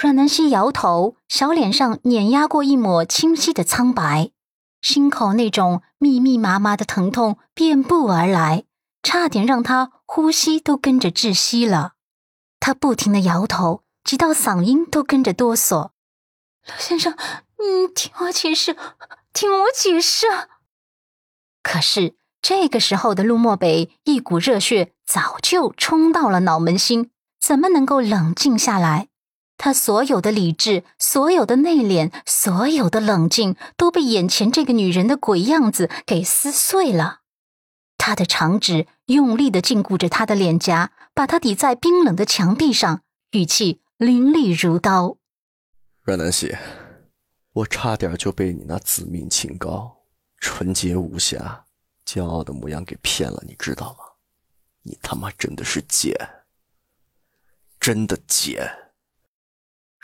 [0.00, 4.30] 阮南希摇头，小脸上碾压过一抹清晰的苍白，
[4.80, 8.64] 心口那种密密麻麻的疼痛遍布而来，
[9.02, 11.92] 差点让他呼吸都跟着窒息了。
[12.58, 15.90] 他不停的摇头，直到嗓音都跟着哆嗦。
[16.66, 17.14] 陆先生，
[17.58, 18.74] 你听我解释，
[19.34, 20.26] 听我解释。
[21.62, 29.09] 可是这个时候的陆漠北，一股热血早就冲到了脑门心，怎么能够冷静下来？
[29.62, 37.20] 他所有的理智，所有的内敛，所有的冷静，都被眼前这个女人的鬼样子给撕碎了。
[37.98, 43.02] 他的长指用力的禁锢着她的脸颊，把她抵在冰冷的墙壁上，
[43.32, 45.18] 语气凌厉如刀
[46.04, 46.56] ：“阮南希，
[47.52, 49.94] 我差点就被你那自命清高、
[50.38, 51.66] 纯洁无瑕、
[52.06, 54.06] 骄傲的模样给骗了，你知道吗？
[54.84, 56.16] 你他妈真的是贱，
[57.78, 58.66] 真的贱！”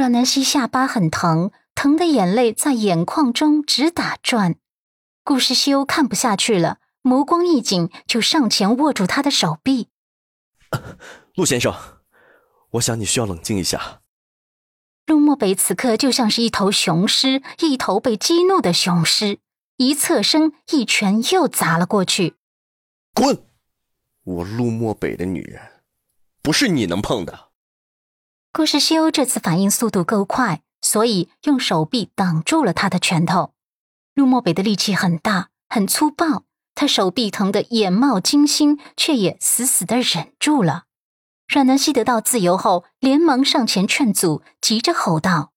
[0.00, 4.54] 阮南希下巴很疼，疼的眼泪在眼眶中直打转。
[5.22, 9.88] 顾时修看不下去了，眸光一紧，就上前握住他的手臂。
[11.34, 11.74] 陆先生，
[12.70, 14.00] 我想你需要冷静一下。
[15.04, 19.38] 陆漠北此刻就像是一头雄狮，一头被激怒的雄狮，
[19.76, 22.36] 一侧身，一拳又砸了过去。
[23.12, 23.44] 滚！
[24.24, 25.60] 我陆漠北的女人，
[26.40, 27.49] 不是你能碰的。
[28.52, 33.54] 顾世修这次反应速度够快，所以用手臂挡住了他的拳头。
[34.12, 36.42] 陆漠北的力气很大，很粗暴，
[36.74, 40.84] 他手臂疼得眼冒金星，却也死死的忍住了。
[41.46, 45.52] 阮南希得到自由后，连忙上前劝阻，急着吼道：“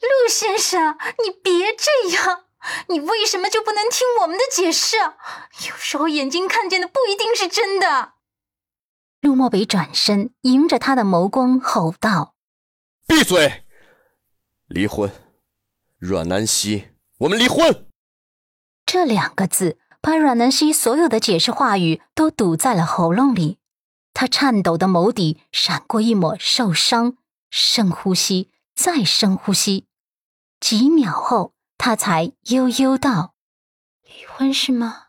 [0.00, 2.44] 陆先生，你别这样！
[2.88, 4.96] 你为什么就不能听我们的解释？
[5.68, 8.14] 有时候眼睛看见的不一定是真的。”
[9.26, 12.36] 陆漠北转身，迎着他的眸光吼道
[13.08, 13.64] ：“闭嘴！
[14.68, 15.10] 离婚，
[15.98, 17.88] 阮南希，我们离婚。”
[18.86, 23.58] 这两个字把阮南希所有的解释话语都堵在了喉咙里。
[24.14, 27.16] 他颤抖的眸底闪过一抹受伤，
[27.50, 29.88] 深呼吸，再深呼吸。
[30.60, 33.34] 几秒后，他才悠悠道
[34.06, 35.08] ：“离婚是吗？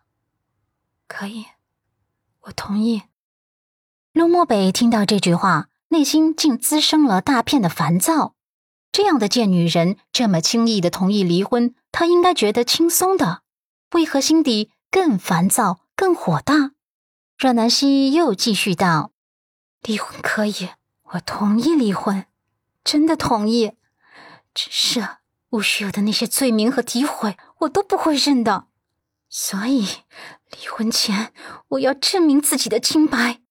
[1.07, 1.45] 可以，
[2.39, 3.03] 我同意。”
[4.17, 8.33] 陆漠北听到这句话，内心竟滋生了大片的烦躁。
[8.91, 13.43] 这样的贱女人这么轻易的同意离婚，他应该觉得轻松的，
[13.91, 16.71] 为何心底更烦躁、更火大？
[17.37, 19.11] 阮南希又继续道
[19.85, 20.69] ：“离婚可以，
[21.11, 22.25] 我同意离婚，
[22.83, 23.73] 真的同意。
[24.55, 25.07] 只是
[25.51, 28.65] 无需有的那些罪名和诋毁，我都不会认的。
[29.29, 29.85] 所以，
[30.49, 31.31] 离婚前
[31.67, 33.41] 我要证明自己的清白。”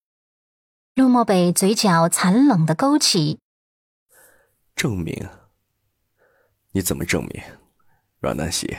[0.97, 3.39] 陆漠北嘴角残冷的勾起。
[4.75, 5.29] 证明？
[6.73, 7.43] 你怎么证明？
[8.19, 8.75] 阮南希，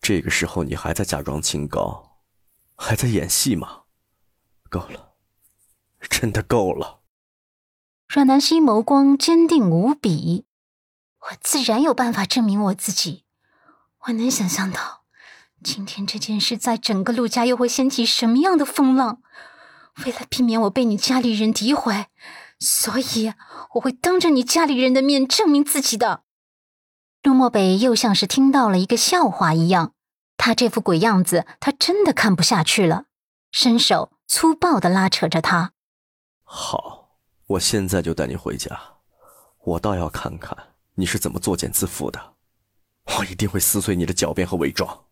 [0.00, 2.22] 这个时候你还在假装清高，
[2.76, 3.82] 还在演戏吗？
[4.70, 5.16] 够了，
[6.08, 7.02] 真的够了。
[8.08, 10.46] 阮南希眸光坚定无比。
[11.18, 13.26] 我自然有办法证明我自己。
[14.06, 15.04] 我能想象到，
[15.62, 19.20] 今天这件事在整个陆家又会掀起什么样的风浪。
[20.04, 22.06] 为了避免我被你家里人诋毁，
[22.58, 23.32] 所以
[23.74, 26.22] 我会当着你家里人的面证明自己的。
[27.22, 29.92] 陆漠北又像是听到了一个笑话一样，
[30.36, 33.04] 他这副鬼样子，他真的看不下去了，
[33.52, 35.72] 伸手粗暴的拉扯着他。
[36.42, 37.10] 好，
[37.46, 38.80] 我现在就带你回家，
[39.64, 40.56] 我倒要看看
[40.94, 42.34] 你是怎么作茧自缚的，
[43.18, 45.04] 我一定会撕碎你的狡辩和伪装。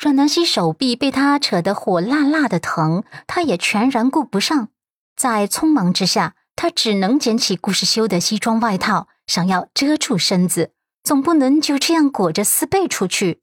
[0.00, 4.68] 阮南希手臂被他扯得火辣辣的疼，他也全然顾不上。
[5.14, 10.72] 在匆忙之下，他只能捡起顾世修的西装外套，想要遮住身子，
[11.04, 13.42] 总不能就这样裹着丝被出去。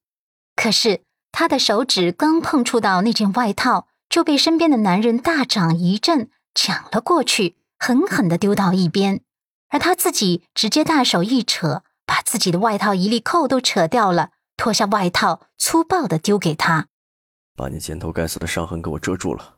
[0.56, 1.02] 可是
[1.32, 9.22] 他的手指刚碰触到那件外套，就被身边的男人大掌一震，抢了过去，狠狠地丢到一边。
[9.70, 14.32] 而他自己直接大手一扯，把自己的外套一粒扣都扯掉了。
[14.58, 16.88] 脱下外套，粗暴的丢给他，
[17.56, 19.58] 把你肩头该死的伤痕给我遮住了。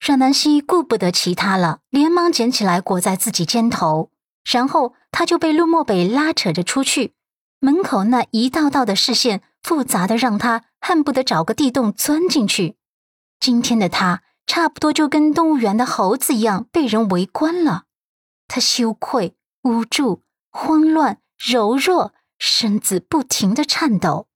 [0.00, 4.10] 阮南希顾不得其他了，连忙捡起来裹在自己肩头，
[4.50, 7.14] 然后他就被陆漠北拉扯着出去。
[7.58, 12.76] 门口那一道道的视线，复杂的让他恨不得找个地洞钻进去。
[13.38, 17.84] 今天的他，差不多就跟动物园的猴子一样被人围观了。
[18.48, 22.14] 他羞愧、无助、慌乱、柔弱。
[22.40, 24.26] 身子不停的颤抖，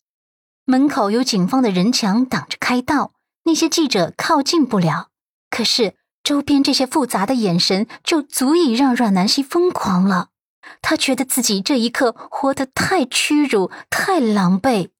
[0.66, 3.14] 门口有警方的人墙挡着开道，
[3.44, 5.08] 那些记者靠近不了。
[5.48, 10.28] 可是周边这些复杂的眼神就足以让阮南希疯狂了。
[10.82, 14.90] 他觉得自己这一刻活得太屈辱、太狼狈。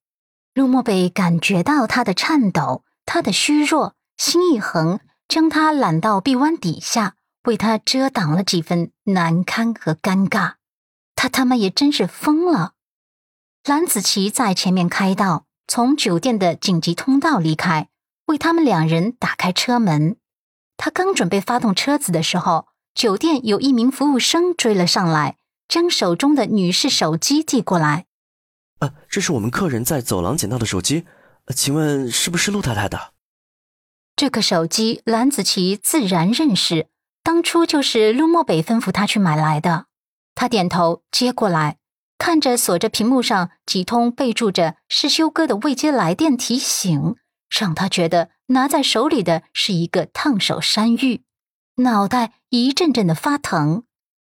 [0.55, 7.15] 陆漠北感觉到他的颤抖，他的虚弱，心一横，将他揽到臂弯底下，
[7.45, 10.55] 为他遮挡了几分难堪和尴尬。
[11.17, 12.74] 他他妈也真是疯了！
[13.65, 17.89] 蓝子琪在前面开道，从酒店的紧急通道离开，
[18.27, 20.17] 为他们两人打开车门。
[20.77, 28.05] 他刚准备发动车子的时候，酒店有一名服务生追了上来，将手中的女士手机递过来。
[28.81, 31.07] 啊，这是我们客人在走廊捡到的手机，
[31.57, 33.15] 请问是不是陆太太的？
[34.15, 36.89] 这个手机蓝子琪自然认识，
[37.23, 39.87] 当初就是陆漠北吩咐他去买来的。
[40.35, 41.79] 他点头接过来。
[42.19, 47.17] 看着锁着屏幕上几通备注着“是修哥”的未接来电提醒，
[47.51, 51.25] 让他觉得拿在手里的是一个烫手山芋，
[51.77, 53.85] 脑袋一阵阵的发疼。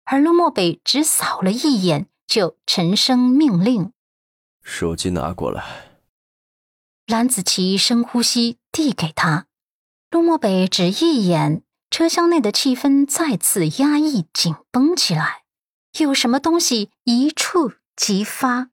[0.04, 3.92] 而陆漠北只扫了一眼，就沉声命令
[4.62, 5.64] ：“手机拿过来。”
[7.06, 9.46] 蓝子琪深呼吸，递给他。
[10.10, 15.42] 陆漠北只一眼，车厢内的气氛再次压抑紧绷起来。
[15.98, 18.70] 有什么东西一触即发。